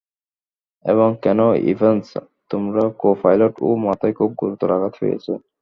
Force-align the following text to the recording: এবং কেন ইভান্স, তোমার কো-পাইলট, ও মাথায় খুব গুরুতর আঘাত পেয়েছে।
এবং 0.85 1.09
কেন 1.23 1.39
ইভান্স, 1.71 2.07
তোমার 2.51 2.75
কো-পাইলট, 3.01 3.53
ও 3.61 3.69
মাথায় 3.85 4.13
খুব 4.13 4.29
গুরুতর 4.41 4.69
আঘাত 4.71 4.93
পেয়েছে। 5.01 5.33